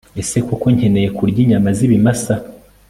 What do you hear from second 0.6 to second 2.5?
nkeneye kurya inyama z'ibimasa